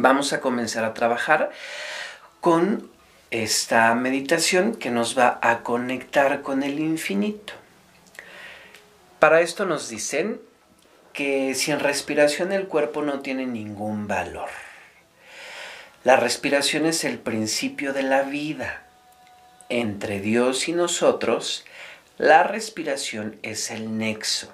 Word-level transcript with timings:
vamos 0.00 0.32
a 0.32 0.40
comenzar 0.40 0.84
a 0.84 0.94
trabajar 0.94 1.50
con 2.40 2.90
esta 3.30 3.94
meditación 3.94 4.74
que 4.74 4.90
nos 4.90 5.18
va 5.18 5.38
a 5.42 5.62
conectar 5.62 6.42
con 6.42 6.62
el 6.62 6.78
infinito. 6.78 7.52
Para 9.18 9.40
esto 9.40 9.66
nos 9.66 9.88
dicen 9.88 10.40
que 11.12 11.54
sin 11.54 11.80
respiración 11.80 12.52
el 12.52 12.68
cuerpo 12.68 13.02
no 13.02 13.20
tiene 13.20 13.44
ningún 13.46 14.06
valor. 14.06 14.48
La 16.04 16.16
respiración 16.16 16.86
es 16.86 17.02
el 17.04 17.18
principio 17.18 17.92
de 17.92 18.04
la 18.04 18.22
vida. 18.22 18.84
Entre 19.68 20.20
Dios 20.20 20.68
y 20.68 20.72
nosotros, 20.72 21.64
la 22.16 22.44
respiración 22.44 23.38
es 23.42 23.70
el 23.72 23.98
nexo. 23.98 24.52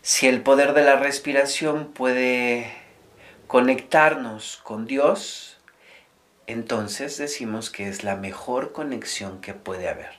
Si 0.00 0.26
el 0.26 0.40
poder 0.40 0.72
de 0.72 0.82
la 0.82 0.96
respiración 0.96 1.92
puede 1.92 2.79
conectarnos 3.50 4.60
con 4.62 4.86
Dios, 4.86 5.58
entonces 6.46 7.18
decimos 7.18 7.68
que 7.68 7.88
es 7.88 8.04
la 8.04 8.14
mejor 8.14 8.70
conexión 8.70 9.40
que 9.40 9.54
puede 9.54 9.88
haber, 9.88 10.12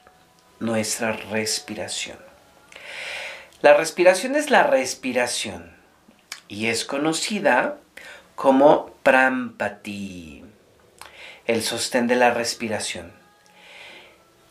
nuestra 0.59 1.13
respiración. 1.13 2.17
La 3.62 3.73
respiración 3.73 4.36
es 4.36 4.49
la 4.49 4.63
respiración 4.63 5.72
y 6.49 6.66
es 6.66 6.84
conocida 6.84 7.77
como 8.36 8.88
prampati, 9.02 10.44
el 11.45 11.61
sostén 11.61 12.08
de 12.08 12.17
la 12.17 12.31
respiración. 12.31 13.13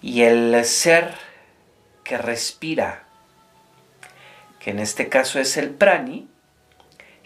Y 0.01 0.23
el 0.23 0.65
ser 0.65 1.17
que 2.03 2.17
respira, 2.17 3.05
que 4.59 4.71
en 4.71 4.79
este 4.79 5.11
caso 5.11 5.39
es 5.39 5.59
el 5.59 5.69
prani, 5.69 6.31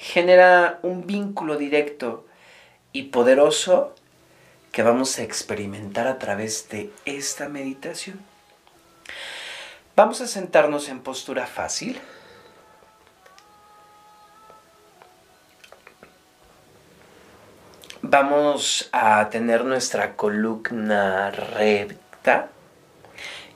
genera 0.04 0.80
un 0.82 1.06
vínculo 1.06 1.56
directo 1.56 2.26
y 2.92 3.04
poderoso 3.04 3.95
que 4.70 4.82
vamos 4.82 5.18
a 5.18 5.23
experimentar 5.23 6.06
a 6.06 6.18
través 6.18 6.68
de 6.68 6.92
esta 7.06 7.48
meditación. 7.48 8.20
Vamos 9.96 10.20
a 10.20 10.26
sentarnos 10.26 10.90
en 10.90 11.01
postura 11.01 11.46
fácil. 11.46 11.98
Vamos 18.02 18.90
a 18.92 19.30
tener 19.30 19.64
nuestra 19.64 20.16
columna 20.16 21.30
recta 21.30 22.51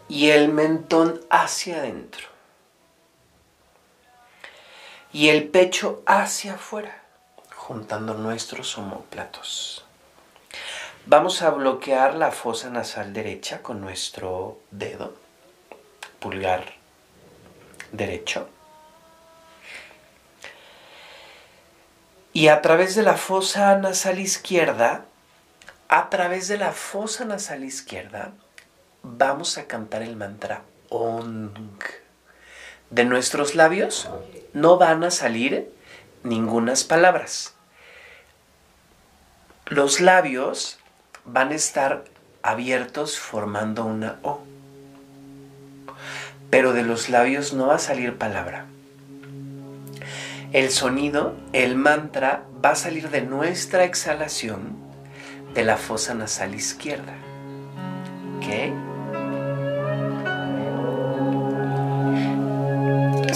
y 0.08 0.30
el 0.30 0.48
mentón 0.48 1.20
hacia 1.28 1.80
adentro 1.80 2.37
y 5.18 5.30
el 5.30 5.48
pecho 5.48 6.04
hacia 6.06 6.54
afuera, 6.54 7.02
juntando 7.52 8.14
nuestros 8.14 8.78
homóplatos. 8.78 9.84
Vamos 11.06 11.42
a 11.42 11.50
bloquear 11.50 12.14
la 12.14 12.30
fosa 12.30 12.70
nasal 12.70 13.12
derecha 13.12 13.60
con 13.60 13.80
nuestro 13.80 14.60
dedo, 14.70 15.16
pulgar 16.20 16.66
derecho. 17.90 18.48
Y 22.32 22.46
a 22.46 22.62
través 22.62 22.94
de 22.94 23.02
la 23.02 23.16
fosa 23.16 23.76
nasal 23.76 24.20
izquierda, 24.20 25.04
a 25.88 26.10
través 26.10 26.46
de 26.46 26.58
la 26.58 26.70
fosa 26.70 27.24
nasal 27.24 27.64
izquierda, 27.64 28.34
vamos 29.02 29.58
a 29.58 29.66
cantar 29.66 30.02
el 30.02 30.14
mantra 30.14 30.62
ONG 30.90 31.82
de 32.90 33.04
nuestros 33.04 33.56
labios 33.56 34.08
no 34.52 34.78
van 34.78 35.04
a 35.04 35.10
salir 35.10 35.70
ningunas 36.22 36.84
palabras. 36.84 37.54
Los 39.66 40.00
labios 40.00 40.78
van 41.24 41.50
a 41.50 41.54
estar 41.54 42.04
abiertos 42.42 43.18
formando 43.18 43.84
una 43.84 44.18
O. 44.22 44.40
Pero 46.50 46.72
de 46.72 46.82
los 46.82 47.10
labios 47.10 47.52
no 47.52 47.66
va 47.66 47.74
a 47.74 47.78
salir 47.78 48.16
palabra. 48.16 48.66
El 50.52 50.70
sonido, 50.70 51.36
el 51.52 51.76
mantra, 51.76 52.44
va 52.64 52.70
a 52.70 52.74
salir 52.74 53.10
de 53.10 53.20
nuestra 53.20 53.84
exhalación 53.84 54.76
de 55.52 55.64
la 55.64 55.76
fosa 55.76 56.14
nasal 56.14 56.54
izquierda. 56.54 57.14
¿Ok? 58.38 58.87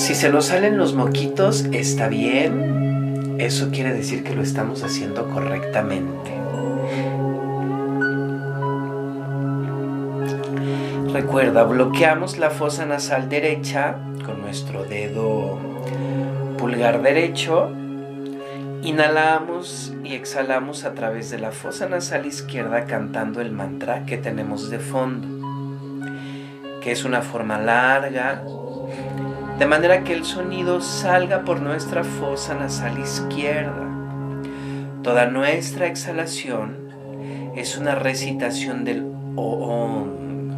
Si 0.02 0.16
se 0.16 0.30
nos 0.30 0.46
salen 0.46 0.78
los 0.78 0.94
moquitos, 0.94 1.64
está 1.70 2.08
bien. 2.08 3.36
Eso 3.38 3.70
quiere 3.70 3.92
decir 3.92 4.24
que 4.24 4.34
lo 4.34 4.42
estamos 4.42 4.82
haciendo 4.82 5.30
correctamente. 5.30 6.32
Recuerda, 11.12 11.62
bloqueamos 11.62 12.36
la 12.36 12.50
fosa 12.50 12.84
nasal 12.84 13.28
derecha 13.28 13.98
con 14.26 14.42
nuestro 14.42 14.82
dedo 14.82 15.60
pulgar 16.58 17.00
derecho. 17.00 17.70
Inhalamos 18.82 19.92
y 20.02 20.14
exhalamos 20.14 20.82
a 20.82 20.94
través 20.94 21.30
de 21.30 21.38
la 21.38 21.52
fosa 21.52 21.88
nasal 21.88 22.26
izquierda 22.26 22.86
cantando 22.86 23.40
el 23.40 23.52
mantra 23.52 24.04
que 24.04 24.18
tenemos 24.18 24.68
de 24.68 24.80
fondo, 24.80 25.28
que 26.82 26.90
es 26.90 27.04
una 27.04 27.22
forma 27.22 27.60
larga, 27.60 28.42
de 29.62 29.68
manera 29.68 30.02
que 30.02 30.12
el 30.12 30.24
sonido 30.24 30.80
salga 30.80 31.44
por 31.44 31.60
nuestra 31.60 32.02
fosa 32.02 32.52
nasal 32.56 32.98
izquierda. 32.98 33.86
Toda 35.04 35.26
nuestra 35.26 35.86
exhalación 35.86 36.78
es 37.54 37.78
una 37.78 37.94
recitación 37.94 38.82
del 38.84 39.04
OM. 39.36 40.50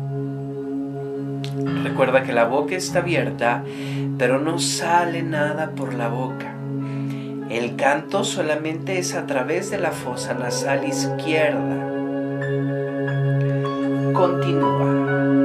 Recuerda 1.82 2.22
que 2.22 2.32
la 2.32 2.44
boca 2.44 2.76
está 2.76 3.00
abierta, 3.00 3.62
pero 4.16 4.40
no 4.40 4.58
sale 4.58 5.22
nada 5.22 5.72
por 5.72 5.92
la 5.92 6.08
boca. 6.08 6.54
El 7.50 7.76
canto 7.76 8.24
solamente 8.24 8.98
es 8.98 9.14
a 9.14 9.26
través 9.26 9.70
de 9.70 9.80
la 9.80 9.90
fosa 9.90 10.32
nasal 10.32 10.88
izquierda. 10.88 11.90
Continúa. 14.14 15.43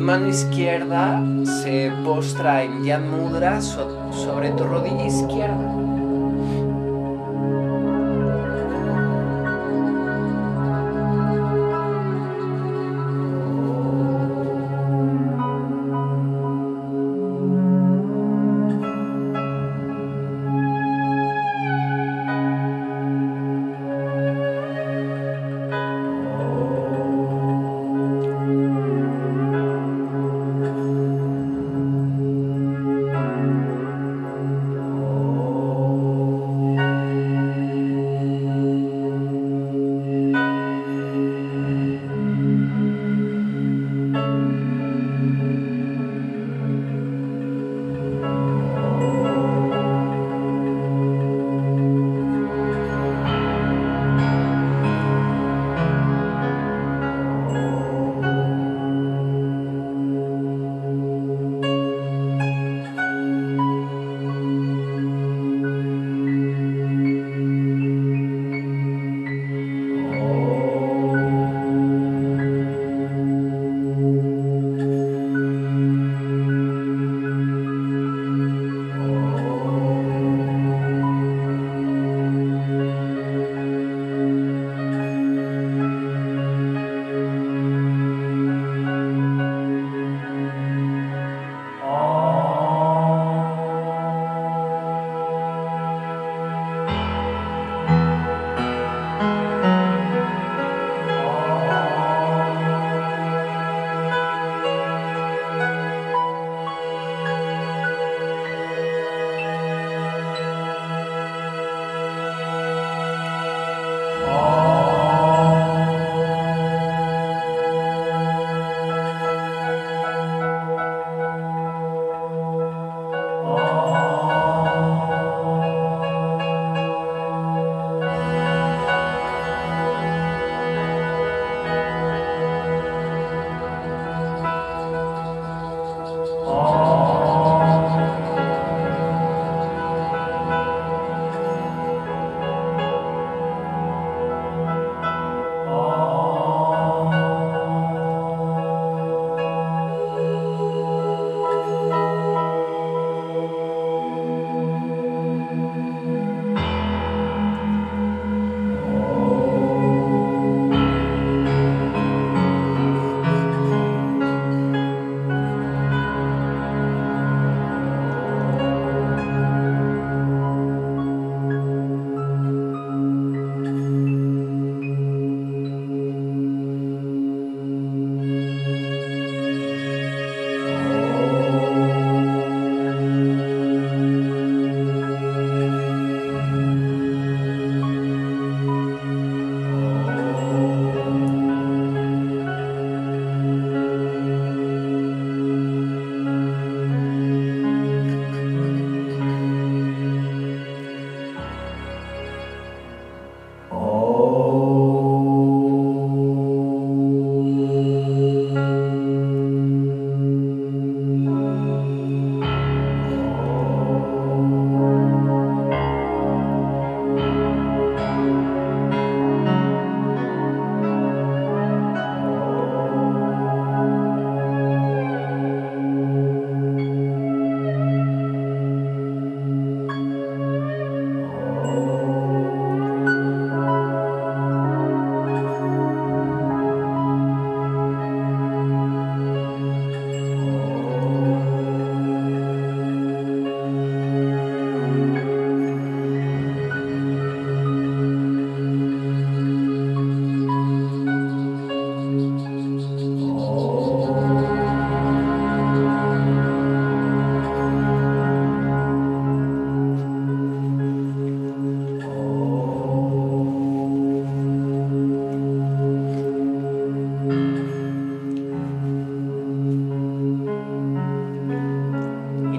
Mano 0.00 0.28
izquierda 0.28 1.22
se 1.44 1.92
postra 2.04 2.62
en 2.62 2.84
Yan 2.84 3.10
Mudra 3.10 3.60
sobre 3.60 4.50
tu 4.50 4.64
rodilla 4.64 5.06
izquierda. 5.06 5.83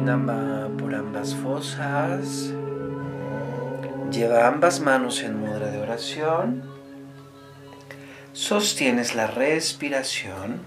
Inhala 0.05 0.69
por 0.77 0.93
ambas 0.93 1.33
fosas. 1.33 2.53
Lleva 4.12 4.47
ambas 4.47 4.79
manos 4.79 5.24
en 5.24 5.39
mudra 5.39 5.71
de 5.71 5.79
oración. 5.79 6.62
Sostienes 8.31 9.15
la 9.15 9.25
respiración. 9.25 10.62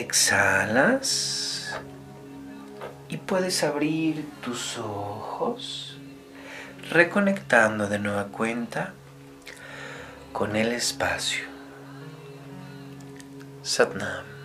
Exhalas. 0.00 0.58
Y 3.10 3.18
puedes 3.18 3.62
abrir 3.64 4.26
tus 4.40 4.78
ojos, 4.78 5.98
reconectando 6.90 7.86
de 7.86 7.98
nueva 7.98 8.28
cuenta 8.28 8.94
con 10.32 10.56
el 10.56 10.72
espacio. 10.72 11.44
Satnam. 13.62 14.35